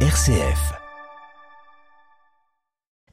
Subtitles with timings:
[0.00, 0.85] RCF.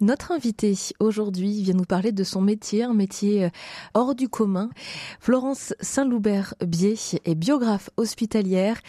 [0.04, 3.50] Notre invité aujourd'hui vient nous parler de son métier, un métier euh,
[3.94, 4.70] hors du commun.
[5.22, 8.82] Florence Saint-Loubert-Bier est biographe hospitalière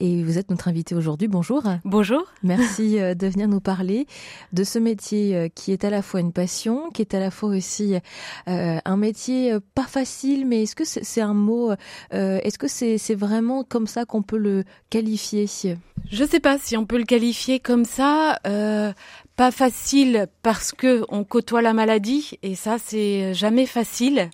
[0.00, 1.28] et vous êtes notre invité aujourd'hui.
[1.28, 1.62] Bonjour.
[1.84, 2.22] Bonjour.
[2.42, 4.06] Merci euh, de venir nous parler
[4.54, 7.30] de ce métier euh, qui est à la fois une passion, qui est à la
[7.30, 7.96] fois aussi
[8.46, 11.72] un métier pas facile, mais est-ce que c'est un mot,
[12.10, 15.46] est-ce que c'est vraiment comme ça qu'on peut le qualifier?
[16.10, 18.38] Je ne sais pas si on peut le qualifier comme ça
[19.36, 24.30] pas facile parce que on côtoie la maladie et ça c'est jamais facile.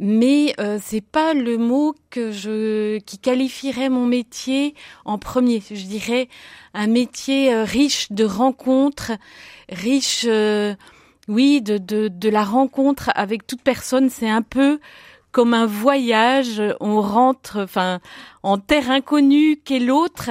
[0.00, 4.74] Mais euh, c'est pas le mot qui qualifierait mon métier
[5.04, 5.62] en premier.
[5.68, 6.28] Je dirais
[6.72, 9.12] un métier euh, riche de rencontres,
[9.68, 10.74] riche, euh,
[11.28, 14.10] oui, de la rencontre avec toute personne.
[14.10, 14.80] C'est un peu
[15.34, 17.98] comme un voyage, on rentre enfin
[18.44, 20.30] en terre inconnue qu'est l'autre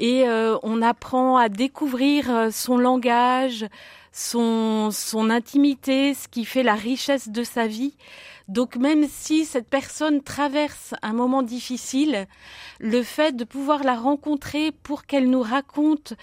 [0.00, 3.66] et euh, on apprend à découvrir euh, son langage,
[4.10, 7.94] son son intimité, ce qui fait la richesse de sa vie.
[8.48, 12.26] Donc même si cette personne traverse un moment difficile,
[12.80, 16.14] le fait de pouvoir la rencontrer pour qu'elle nous raconte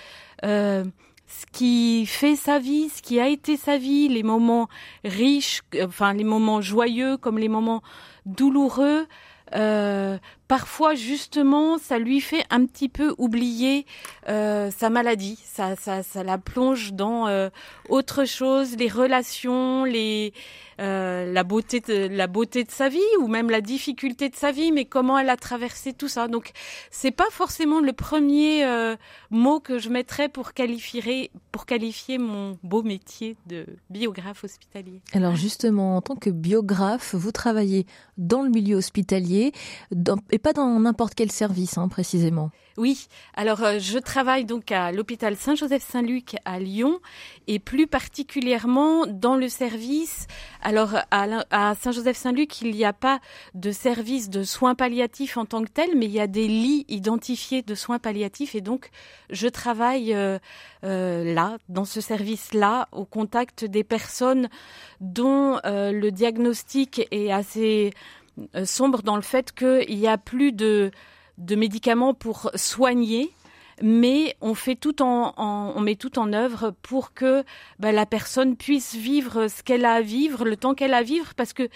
[0.44, 0.84] euh,
[1.28, 4.68] ce qui fait sa vie, ce qui a été sa vie, les moments
[5.04, 7.82] riches, enfin les moments joyeux comme les moments
[8.26, 9.08] douloureux.
[9.56, 10.18] Euh,
[10.48, 13.86] parfois justement ça lui fait un petit peu oublier
[14.28, 15.40] euh, sa maladie.
[15.46, 17.50] Ça, ça, ça la plonge dans euh,
[17.90, 20.34] autre chose les relations les
[20.82, 24.52] euh, la beauté de la beauté de sa vie ou même la difficulté de sa
[24.52, 26.28] vie mais comment elle a traversé tout ça.
[26.28, 26.52] Donc
[26.92, 28.98] c'est pas forcément le premier euh,
[29.30, 35.00] mot que je mettrais pour qualifier pour qualifier mon beau métier de biographe hospitalier.
[35.14, 37.86] Alors justement en tant que biographe vous travaillez
[38.18, 39.54] dans le milieu hospitalier
[40.40, 45.38] pas dans n'importe quel service hein, précisément oui, alors euh, je travaille donc à l'hôpital
[45.38, 47.00] Saint-Joseph-Saint-Luc à Lyon
[47.48, 50.28] et plus particulièrement dans le service.
[50.62, 53.22] Alors à, Saint-Joseph-Saint-Luc, il n'y a pas
[53.54, 56.84] de service de soins palliatifs en tant que tel, mais il y a des lits
[56.90, 58.90] identifiés de soins palliatifs et donc
[59.30, 60.38] je travaille euh,
[60.84, 64.50] euh, là, dans ce service-là, au contact des personnes
[65.00, 67.92] dont le diagnostic est assez
[68.66, 70.92] sombre dans le fait qu'il n'y a plus de
[71.38, 73.32] de médicaments pour soigner
[73.82, 77.44] mais on fait tout en, on met tout en œuvre pour que
[77.80, 81.04] bah, la personne puisse vivre ce qu'elle a à vivre, le temps qu'elle a à
[81.04, 81.68] vivre, parce que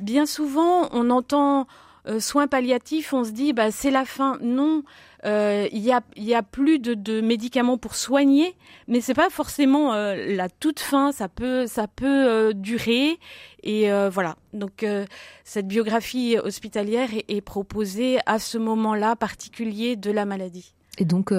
[0.00, 1.66] bien souvent on entend
[2.08, 4.38] euh, soins palliatifs, on se dit bah c'est la fin.
[4.40, 4.82] Non,
[5.24, 8.56] euh, il y a il y a plus de, de, médicaments pour soigner,
[8.88, 11.12] mais c'est pas forcément euh, la toute fin.
[11.12, 13.18] Ça peut ça peut durer
[13.62, 14.36] et voilà.
[14.52, 14.84] Donc
[15.44, 20.74] cette biographie hospitalière est, est proposée à ce moment-là particulier de la maladie.
[20.98, 21.32] Et donc,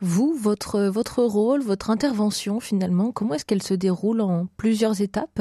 [0.00, 5.40] vous, votre, votre rôle, votre intervention, finalement, comment est-ce qu'elle se déroule en plusieurs étapes?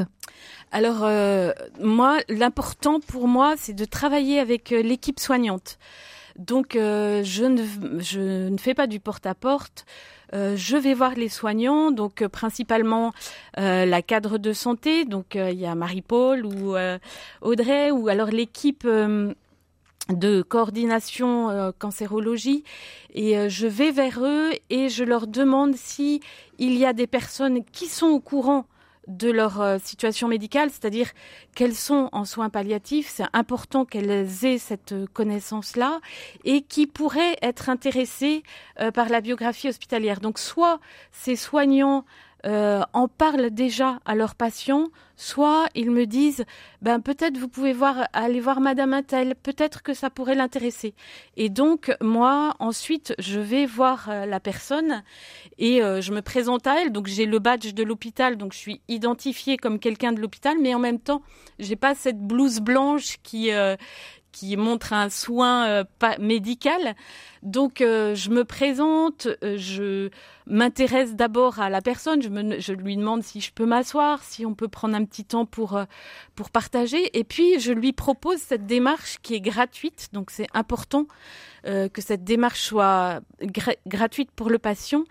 [0.71, 5.77] Alors euh, moi, l'important pour moi, c'est de travailler avec euh, l'équipe soignante.
[6.37, 7.63] Donc euh, je, ne,
[7.99, 9.85] je ne fais pas du porte-à-porte.
[10.33, 13.13] je vais voir les soignants, donc principalement
[13.55, 16.75] la cadre de santé, donc il y a Marie-Paul ou
[17.41, 18.87] Audrey, ou alors l'équipe
[20.09, 22.63] de coordination cancérologie
[23.13, 26.19] et je vais vers eux et je leur demande si
[26.57, 28.65] il y a des personnes qui sont au courant
[29.07, 31.11] de leur euh, situation médicale, c'est-à-dire
[31.55, 35.99] qu'elles sont en soins palliatifs, c'est important qu'elles aient cette connaissance-là
[36.45, 38.43] et qui pourraient être intéressées
[38.79, 40.19] euh, par la biographie hospitalière.
[40.19, 40.79] Donc soit
[41.11, 42.05] ces soignants
[42.45, 46.43] euh, en parlent déjà à leurs patients, soit ils me disent
[46.81, 50.93] ben peut-être vous pouvez voir aller voir Madame Intel, peut-être que ça pourrait l'intéresser.
[51.37, 55.03] Et donc moi ensuite je vais voir euh, la personne
[55.57, 56.91] et euh, je me présente à elle.
[56.91, 60.75] Donc j'ai le badge de l'hôpital, donc je suis identifiée comme quelqu'un de l'hôpital, mais
[60.75, 61.21] en même temps
[61.59, 63.51] j'ai pas cette blouse blanche qui
[64.33, 65.83] qui montre un soin euh,
[66.19, 66.95] médical.
[67.43, 70.09] Donc euh, je me présente, euh, je
[70.47, 74.67] m'intéresse d'abord à la personne, je, lui demande si je peux m'asseoir, si on peut
[74.67, 75.79] prendre un petit temps pour
[76.35, 80.09] pour partager, et puis je lui propose cette démarche qui est gratuite.
[80.11, 81.05] Donc c'est important
[81.65, 83.21] que cette démarche soit
[83.87, 85.05] gratuite pour le patient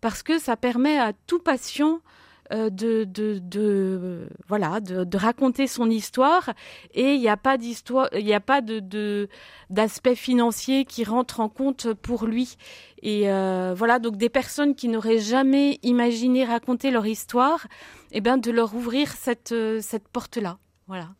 [0.00, 2.00] parce que ça permet à tout patient
[2.50, 6.50] de, de, de, voilà de, raconter son histoire.
[6.94, 9.28] Et il n'y a pas d'histoire il n'y a pas de
[9.70, 12.56] d'aspect financier qui rentre en compte pour lui.
[13.02, 17.66] Et euh, voilà donc des personnes qui n'auraient jamais imaginé raconter leur histoire
[18.10, 21.10] et eh ben de leur ouvrir cette cette porte là voilà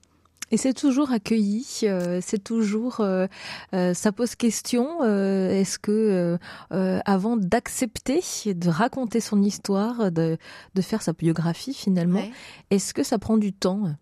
[0.50, 3.26] Et c'est toujours accueilli, euh, c'est toujours, euh,
[3.74, 5.04] euh, ça pose question.
[5.04, 6.38] Est-ce que
[6.70, 10.38] avant d'accepter de raconter son histoire, de,
[10.74, 12.22] de faire sa biographie finalement,
[12.70, 13.92] est-ce que ça prend du temps?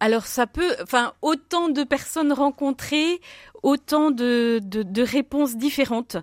[0.00, 3.20] Alors ça peut, enfin autant de personnes rencontrées,
[3.62, 6.16] autant de, de, réponses différentes.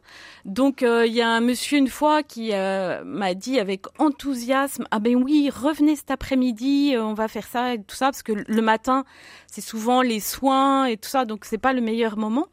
[0.45, 4.85] Donc euh, il y a un monsieur une fois qui euh, m'a dit avec enthousiasme
[4.91, 8.23] ah ben oui revenez cet après-midi euh, on va faire ça et tout ça parce
[8.23, 9.05] que le matin
[9.47, 12.47] c'est souvent les soins et tout ça donc c'est pas le meilleur moment.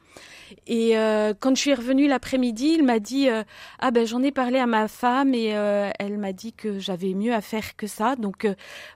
[0.67, 3.43] Et euh, quand je suis revenue l'après-midi, il m'a dit euh,
[3.79, 7.15] ah ben j'en ai parlé à ma femme et euh, elle m'a dit que j'avais
[7.15, 8.17] mieux à faire que ça.
[8.17, 8.47] Donc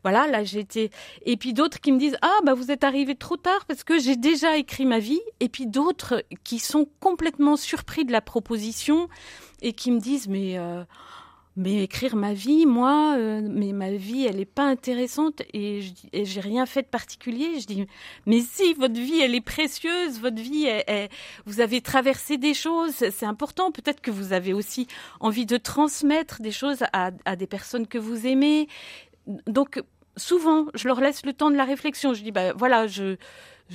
[0.02, 0.90] voilà, là j'étais.
[1.24, 3.98] Et puis d'autres qui me disent ah ben vous êtes arrivé trop tard parce que
[3.98, 5.20] j'ai déjà écrit ma vie.
[5.40, 9.08] Et puis d'autres qui sont complètement surpris de la proposition
[9.62, 10.58] et qui me disent mais
[11.60, 15.82] mais écrire ma vie, moi, euh, mais ma vie, elle n'est pas intéressante et,
[16.14, 17.60] j'ai rien fait de particulier.
[17.60, 17.86] Je dis,
[18.24, 20.66] mais si, votre vie, elle est précieuse, votre vie,
[21.44, 23.72] vous avez traversé des choses, c'est important.
[23.72, 24.86] Peut-être que vous avez aussi
[25.20, 28.66] envie de transmettre des choses à, des personnes que vous aimez.
[29.46, 29.82] Donc,
[30.16, 32.14] souvent, je leur laisse le temps de la réflexion.
[32.14, 33.16] Je dis, bah voilà, je,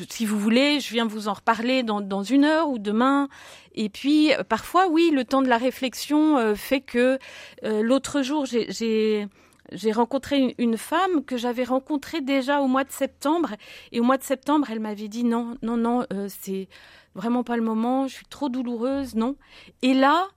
[0.09, 3.30] si vous voulez, je viens vous en reparler dans, dans une heure ou demain.
[3.74, 7.19] Et puis, euh, parfois, oui, le temps de la réflexion euh, fait que
[7.63, 9.27] euh, l'autre jour, j'ai
[9.71, 13.56] j'ai rencontré une, femme que j'avais rencontrée déjà au mois de septembre.
[13.92, 16.68] Et au mois de septembre, elle m'avait dit non, non, non, c'est
[17.15, 19.36] vraiment pas le moment, je suis trop douloureuse, non.
[19.81, 20.27] Et là,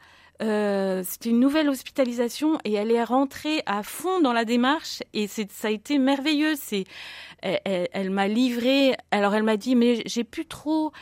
[0.40, 5.26] euh, c'était une nouvelle hospitalisation et elle est rentrée à fond dans la démarche et
[5.26, 6.54] ça a été merveilleux.
[6.56, 6.84] C'est
[7.42, 8.96] elle, m'a livré.
[9.10, 10.92] Alors elle m'a dit mais j'ai plus trop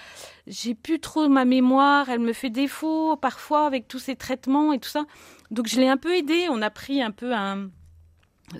[0.46, 2.08] j'ai plus trop ma mémoire.
[2.08, 5.04] Elle me fait défaut parfois avec tous ces traitements et tout ça.
[5.50, 6.46] Donc je l'ai un peu aidée.
[6.50, 7.68] On a pris un peu un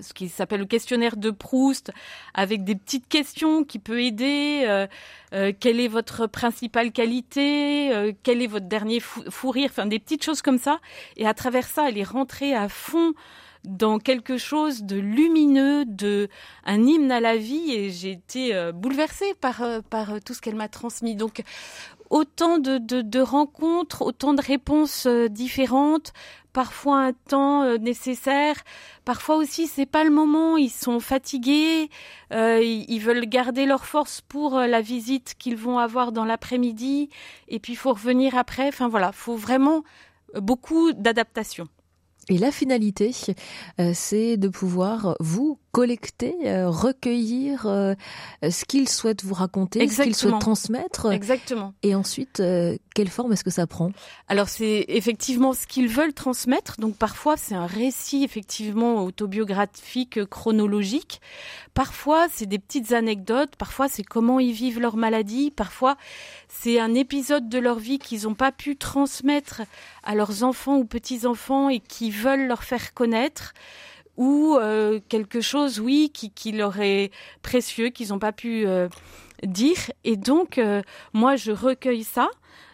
[0.01, 1.91] ce qui s'appelle le questionnaire de Proust,
[2.33, 4.63] avec des petites questions qui peut aider.
[4.67, 4.87] Euh,
[5.33, 9.99] euh, quelle est votre principale qualité euh, Quel est votre dernier fou, rire Enfin, des
[9.99, 10.79] petites choses comme ça.
[11.15, 13.13] Et à travers ça, elle est rentrée à fond
[13.67, 16.29] dans quelque chose de lumineux, de
[16.65, 17.73] un hymne à la vie.
[17.73, 21.15] Et j'ai été bouleversée par par tout ce qu'elle m'a transmis.
[21.15, 21.43] Donc
[22.09, 26.13] autant de, de, de, rencontres, autant de réponses différentes,
[26.57, 28.55] parfois un temps euh, nécessaire.
[29.05, 30.57] Parfois aussi, c'est pas le moment.
[30.57, 31.91] Ils sont fatigués.
[32.33, 37.09] Euh, ils veulent garder leur force pour euh, la visite qu'ils vont avoir dans l'après-midi.
[37.47, 38.69] Et puis, il faut revenir après.
[38.69, 39.83] Enfin voilà, faut vraiment
[40.33, 41.67] beaucoup d'adaptation.
[42.29, 43.13] Et la finalité,
[43.93, 47.93] c'est de pouvoir vous collecter, euh, recueillir euh,
[48.41, 51.11] ce qu'ils souhaitent vous raconter, ce qu'ils souhaitent transmettre.
[51.11, 51.75] Exactement.
[51.83, 53.91] Et ensuite, euh, quelle forme est-ce que ça prend?
[54.27, 56.79] Alors c'est effectivement ce qu'ils veulent transmettre.
[56.79, 61.21] Donc parfois c'est un récit effectivement autobiographique, chronologique.
[61.75, 63.55] Parfois c'est des petites anecdotes.
[63.55, 65.51] Parfois c'est comment ils vivent leur maladie.
[65.51, 65.95] Parfois
[66.49, 69.61] c'est un épisode de leur vie qu'ils n'ont pas pu transmettre
[70.01, 73.53] à leurs enfants ou petits-enfants et qui veulent leur faire connaître
[74.17, 77.11] ou euh, quelque chose, oui, qui, qui leur est
[77.43, 78.89] précieux, qu'ils n'ont pas pu euh,
[79.43, 79.77] dire.
[80.03, 80.81] Et donc, euh,
[81.13, 82.29] moi, je recueille ça.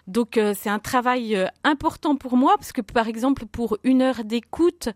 [0.08, 4.02] Donc euh, c'est un travail euh, important pour moi parce que par exemple pour une
[4.02, 4.90] heure d'écoute,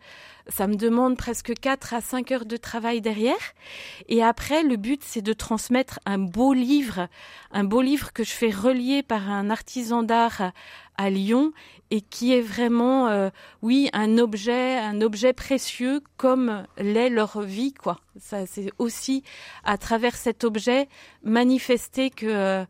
[0.49, 3.53] ça me demande presque 4 à 5 heures de travail derrière.
[4.09, 7.07] Et après, le but c'est de transmettre un beau livre,
[7.51, 10.51] un beau livre que je fais relier par un artisan d'art
[10.97, 11.53] à Lyon
[11.89, 13.29] et qui est vraiment, euh,
[13.61, 17.99] oui, un objet, un objet précieux comme l'est leur vie, quoi.
[18.19, 19.23] Ça, c'est aussi
[19.63, 20.89] à travers cet objet
[21.23, 22.65] manifester que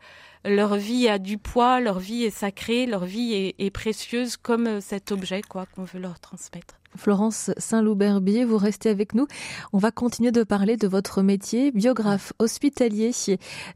[0.45, 4.81] leur vie a du poids, leur vie est sacrée, leur vie est, précieuse comme euh,
[4.81, 6.75] cet objet quoi qu'on veut leur transmettre.
[6.95, 9.27] Florence Saint-Loup-Berbier, vous restez avec nous.
[9.71, 13.11] On va continuer de parler de votre métier, biographe hospitalier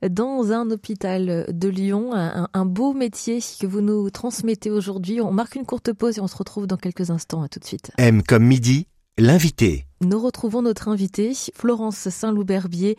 [0.09, 2.13] dans un hôpital de Lyon.
[2.13, 5.21] Un, un beau métier que vous nous transmettez aujourd'hui.
[5.21, 7.43] On marque une courte pause et on se retrouve dans quelques instants.
[7.43, 7.91] À tout de suite.
[7.97, 8.87] M comme midi,
[9.17, 9.85] l'invité.
[10.01, 12.97] Nous retrouvons notre invitée, Florence Saint-Loup-Berbier.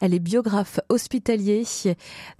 [0.00, 1.64] Elle est biographe hospitalier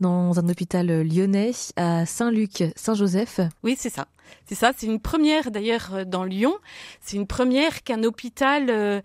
[0.01, 3.41] dans un hôpital lyonnais à Saint-Luc, Saint-Joseph.
[3.63, 4.07] Oui, c'est ça.
[4.47, 6.55] C'est ça, c'est une première d'ailleurs euh, dans Lyon.
[7.01, 9.01] C'est une première qu'un hôpital euh,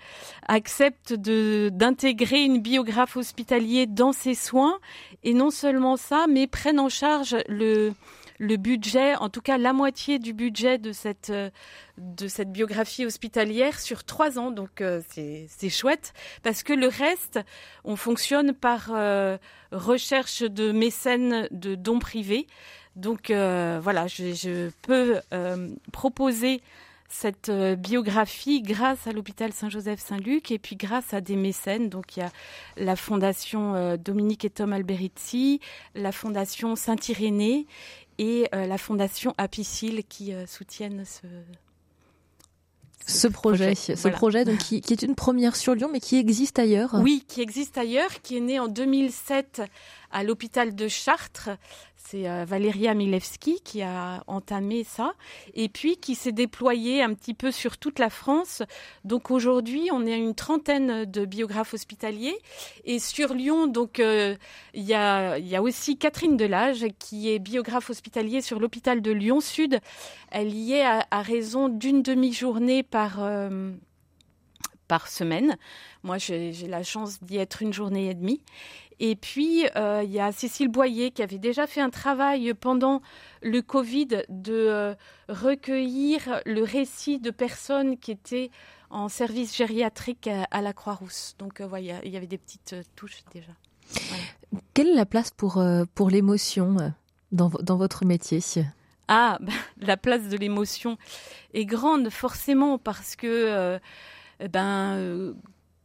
[0.47, 4.79] accepte de d'intégrer une biographe hospitalier dans ses soins
[5.23, 7.93] et non seulement ça, mais prenne en charge le
[8.39, 11.49] le budget, en tout cas la moitié du budget de cette euh,
[11.97, 14.51] de cette biographie hospitalière sur trois ans.
[14.51, 16.13] Donc euh, c'est chouette
[16.43, 17.39] parce que le reste,
[17.83, 19.37] on fonctionne par euh,
[19.71, 22.47] recherche de mécènes de dons privés.
[22.95, 25.19] Donc voilà, je, peux
[25.91, 26.61] proposer
[27.09, 31.89] cette biographie grâce à l'hôpital Saint-Joseph-Saint-Luc et puis grâce à des mécènes.
[31.89, 32.31] Donc il y a
[32.75, 35.59] la fondation Dominique et Tom Alberici,
[35.93, 37.67] la fondation Saint-Irénée
[38.17, 41.27] et la fondation Apicile qui soutiennent ce,
[43.07, 46.59] ce projet, ce projet donc, qui, qui, est une première sur Lyon, mais qui existe
[46.59, 46.95] ailleurs.
[47.01, 49.61] Oui, qui existe ailleurs, qui est né en 2007
[50.11, 51.49] à l'hôpital de Chartres.
[52.09, 55.13] C'est euh, Valéria Milewski qui a entamé ça
[55.53, 58.63] et puis qui s'est déployé un petit peu sur toute la France.
[59.03, 62.37] Donc aujourd'hui, on est à une trentaine de biographes hospitaliers
[62.85, 64.37] et sur Lyon, donc euh,
[64.73, 69.81] il y, a, aussi Catherine Delage qui est biographe hospitalier sur l'hôpital de Lyon Sud.
[70.31, 73.73] Elle y est à, raison d'une demi-journée par euh,
[74.87, 75.57] par semaine.
[76.03, 78.41] Moi, j'ai la chance d'y être une journée et demie.
[78.99, 83.01] Et puis, euh, il y a Cécile Boyer qui avait déjà fait un travail pendant
[83.43, 84.95] le Covid de euh,
[85.29, 88.49] recueillir le récit de personnes qui étaient
[88.89, 91.35] en service gériatrique à, la Croix-Rousse.
[91.37, 93.51] Donc, euh, voilà, il y avait des petites touches déjà.
[94.73, 95.63] Quelle est la place pour,
[95.93, 96.93] pour l'émotion
[97.31, 98.41] dans, dans votre métier?
[99.07, 100.97] Ah, ben, la place de l'émotion
[101.53, 103.79] est grande, forcément, parce que
[104.51, 105.35] ben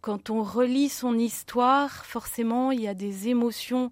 [0.02, 3.90] quand on relit son histoire, forcément, il y a des émotions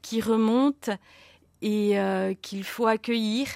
[0.00, 0.92] qui remontent
[1.60, 3.48] et euh, qu'il faut accueillir.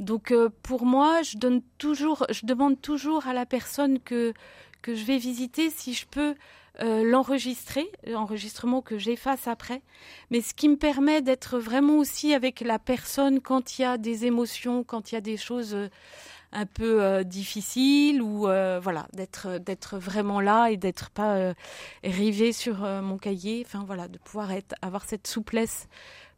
[0.00, 4.34] Donc euh, pour moi, je donne toujours, je demande toujours à la personne que
[4.82, 6.34] que je vais visiter si je peux
[6.82, 9.80] euh, l'enregistrer, l'enregistrement que j'efface après,
[10.30, 13.96] mais ce qui me permet d'être vraiment aussi avec la personne quand il y a
[13.96, 15.74] des émotions, quand il y a des choses
[16.54, 21.54] un peu euh, difficile ou euh, voilà d'être d'être vraiment là et d'être pas euh,
[22.02, 23.64] rivé sur mon cahier.
[23.66, 25.88] Enfin voilà de pouvoir être avoir cette souplesse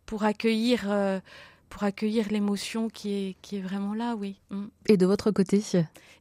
[0.07, 0.87] pour accueillir
[1.69, 4.41] pour accueillir l'émotion qui est qui est vraiment là oui.
[4.51, 4.67] Mm.
[4.89, 5.63] et de votre côté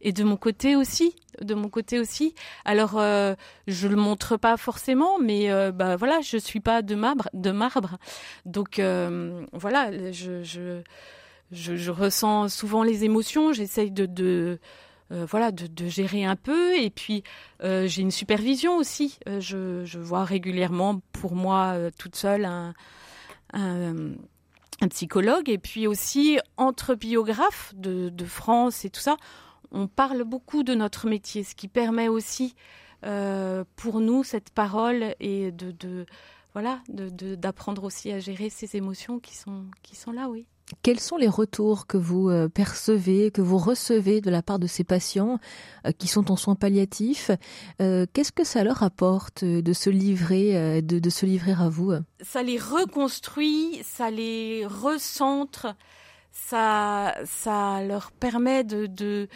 [0.01, 2.33] et de mon côté aussi de mon côté aussi.
[2.65, 2.99] Alors
[3.67, 7.97] je le montre pas forcément mais bah voilà je suis pas de marbre de marbre.
[8.45, 8.81] Donc
[9.53, 10.81] voilà je, je
[11.51, 14.59] je, ressens souvent les émotions, j'essaye de,
[15.11, 16.75] euh, voilà, de, gérer un peu.
[16.77, 17.23] Et puis,
[17.63, 19.19] euh, j'ai une supervision aussi.
[19.27, 22.73] Euh, je, vois régulièrement, pour moi, toute seule, un,
[24.89, 25.49] psychologue.
[25.49, 29.17] Et puis aussi, entre biographes de, de, France et tout ça,
[29.71, 32.55] on parle beaucoup de notre métier, ce qui permet aussi
[33.75, 36.07] pour nous cette parole et de, de
[36.53, 40.47] voilà, d'apprendre aussi à gérer ces émotions qui sont, qui sont là, oui.
[40.81, 44.65] Quels sont les retours que vous euh, percevez, que vous recevez de la part de
[44.65, 45.39] ces patients
[45.85, 47.29] euh, qui sont en soins palliatifs
[47.81, 51.93] euh, Qu'est-ce que ça leur apporte de se livrer, de, se livrer à vous?
[52.21, 55.75] Ça les reconstruit, ça les recentre,
[56.31, 59.27] ça, ça leur permet de,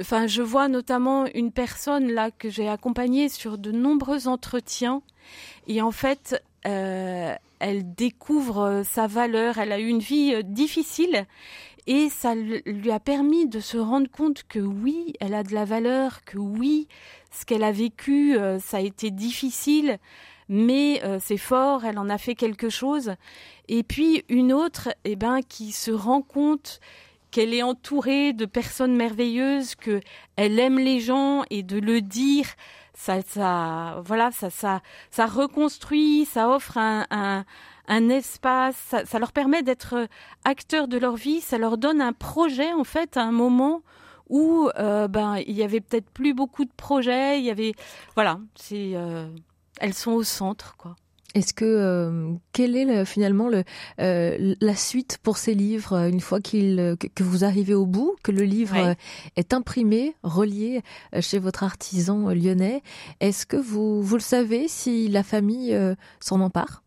[0.00, 5.02] Enfin, je vois notamment une personne là que j'ai accompagnée sur de nombreux entretiens,
[5.68, 6.42] et en fait,
[7.64, 11.26] elle découvre euh, sa valeur, elle a eu une vie euh, difficile
[11.86, 15.64] et ça lui a permis de se rendre compte que oui, elle a de la
[15.64, 16.88] valeur, que oui,
[17.30, 19.98] ce qu'elle a vécu, ça a été difficile,
[20.48, 23.16] mais c'est fort, elle en a fait quelque chose.
[23.68, 26.80] Et puis une autre, eh ben, qui se rend compte
[27.34, 30.00] qu'elle est entourée de personnes merveilleuses, que
[30.36, 32.46] elle aime les gens et de le dire,
[32.94, 37.44] ça, ça, voilà, ça, ça, ça reconstruit, ça offre un, un,
[37.88, 40.06] un espace, ça, ça, leur permet d'être
[40.44, 43.82] acteurs de leur vie, ça leur donne un projet en fait, à un moment
[44.28, 47.74] où euh, ben il y avait peut-être plus beaucoup de projets, il y avait,
[48.14, 49.26] voilà, c'est, euh,
[49.80, 50.94] elles sont au centre quoi.
[51.34, 53.64] Est-ce que euh, quelle est finalement le,
[54.00, 58.32] euh, la suite pour ces livres une fois qu'il que, vous arrivez au bout, que
[58.32, 58.96] le livre
[59.36, 60.82] est imprimé, relié
[61.20, 62.82] chez votre artisan lyonnais?
[63.20, 66.83] Est-ce que vous vous le savez si la famille euh, s'en empare?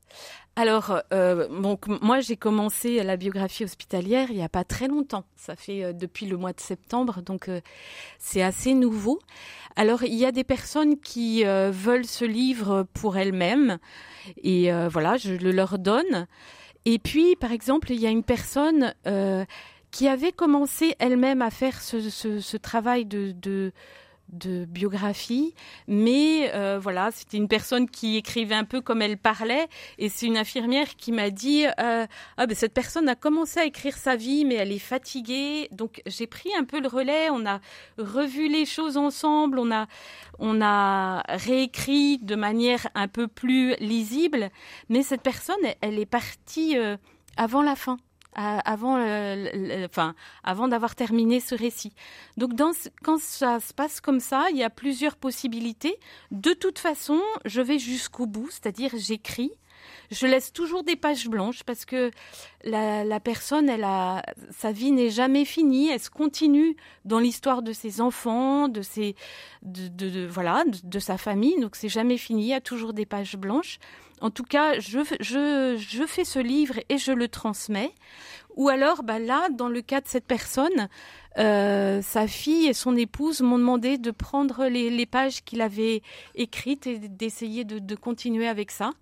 [0.57, 5.23] Alors, donc moi j'ai commencé la biographie hospitalière il n'y a pas très longtemps.
[5.35, 7.49] Ça fait depuis le mois de septembre, donc
[8.19, 9.19] c'est assez nouveau.
[9.75, 13.77] Alors il y a des personnes qui veulent ce livre pour elles-mêmes.
[14.43, 16.27] Et euh, voilà, je le leur donne.
[16.85, 19.45] Et puis, par exemple, il y a une personne euh,
[19.91, 23.71] qui avait commencé elle-même à faire ce, ce, ce travail de, de
[24.29, 25.53] de biographie,
[25.88, 29.67] mais euh, voilà, c'était une personne qui écrivait un peu comme elle parlait,
[29.98, 32.05] et c'est une infirmière qui m'a dit euh,
[32.38, 36.01] ah ben cette personne a commencé à écrire sa vie, mais elle est fatiguée, donc
[36.05, 37.60] j'ai pris un peu le relais, on a
[37.98, 39.88] revu les choses ensemble, on a
[40.39, 44.50] on a réécrit de manière un peu plus lisible,
[44.89, 46.98] mais cette personne, elle, est partie euh,
[47.38, 47.98] avant la fin.
[48.36, 48.98] Avant,
[49.86, 51.93] enfin, avant d'avoir terminé ce récit.
[52.38, 52.51] Donc,
[53.03, 55.98] quand ça se passe comme ça, il y a plusieurs possibilités.
[56.31, 59.51] De toute façon, je vais jusqu'au bout, c'est-à-dire j'écris.
[60.11, 62.11] Je laisse toujours des pages blanches parce que
[62.63, 65.89] la, personne, elle a, sa vie n'est jamais finie.
[65.89, 69.15] Elle se continue dans l'histoire de ses enfants, de ses,
[69.63, 71.59] de, voilà, de, sa famille.
[71.59, 72.43] Donc c'est jamais fini.
[72.43, 73.79] Il y a toujours des pages blanches.
[74.19, 77.93] En tout cas, je, je, je fais ce livre et je le transmets.
[78.55, 80.89] Ou alors, bah là, dans le cas de cette personne,
[81.37, 86.01] euh, sa fille et son épouse m'ont demandé de prendre les, pages qu'il avait
[86.33, 88.93] écrites et d'essayer de, de, continuer avec ça.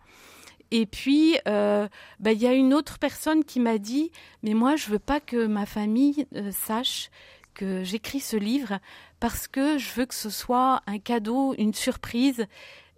[0.72, 1.88] Et puis, euh,
[2.20, 4.12] bah, il y a une autre personne qui m'a dit,
[4.44, 7.10] mais moi, je veux pas que ma famille euh, sache
[7.54, 8.80] que j'écris ce livre
[9.20, 12.46] parce que je veux que ce soit un cadeau, une surprise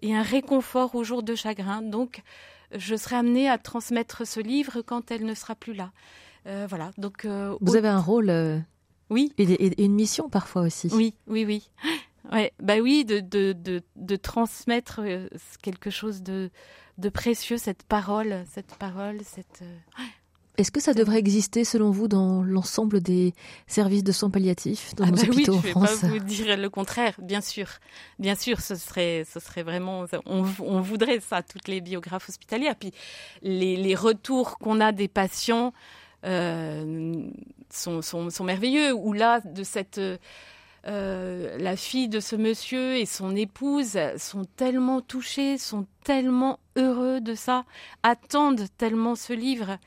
[0.02, 1.82] et un réconfort au jour de chagrin.
[1.82, 2.24] Donc,
[2.76, 5.92] je serai amenée à transmettre ce livre quand elle ne sera plus là.
[6.48, 6.92] Euh, voilà.
[6.98, 7.26] Donc,
[7.62, 8.64] vous avez un rôle.
[9.10, 9.32] Oui.
[9.38, 10.90] Et, une mission parfois aussi.
[10.92, 11.70] Oui, oui, oui.
[12.32, 15.00] Ouais, bah oui, de, de, de, de transmettre
[15.62, 16.50] quelque chose de,
[16.98, 19.62] de précieux cette parole, cette parole, cette.
[19.62, 20.04] Euh,
[20.58, 23.34] Est-ce que ça devrait exister selon vous dans l'ensemble des
[23.68, 26.14] services de soins palliatifs dans ah nos bah hôpitaux oui, en je France vais pas
[26.14, 27.68] vous dire le contraire, bien sûr,
[28.18, 32.76] bien sûr, ce serait, ce serait vraiment, on, on voudrait ça, toutes les biographes hospitalières,
[32.76, 32.92] puis
[33.44, 35.74] les, les retours qu'on a des patients
[36.26, 37.14] euh,
[37.70, 38.92] sont, sont, sont, merveilleux.
[38.94, 40.00] Ou là, de cette
[40.88, 47.20] euh, la fille de ce monsieur et son épouse sont tellement touchés, sont tellement heureux
[47.20, 47.66] de ça,
[48.04, 49.78] attendent tellement ce livre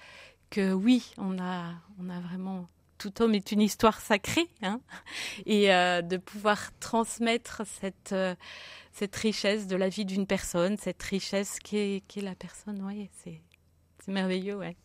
[0.51, 4.81] que oui, on a, on a vraiment tout homme est une histoire sacrée, hein
[5.47, 8.35] et euh, de pouvoir transmettre cette euh,
[8.93, 12.85] cette richesse de la vie d'une personne, cette richesse qui est, qui est la personne,
[13.23, 13.41] c'est
[14.05, 14.77] c'est merveilleux, ouais.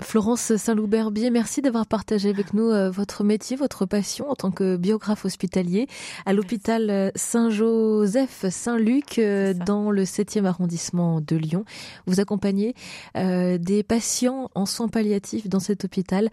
[0.00, 4.76] Florence Saint-Loup-Berbier, merci d'avoir partagé avec nous euh, votre métier, votre passion en tant que
[4.76, 5.88] biographe hospitalier
[6.26, 11.64] à l'hôpital euh, Saint-Joseph Saint-Luc euh, dans le 7e arrondissement de Lyon.
[12.06, 12.74] Vous accompagnez
[13.14, 16.28] des patients en soins palliatifs dans cet hôpital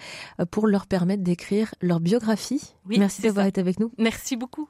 [0.52, 2.74] pour leur permettre d'écrire leur biographie.
[2.88, 3.92] merci d'avoir été avec nous.
[3.98, 4.68] Merci beaucoup.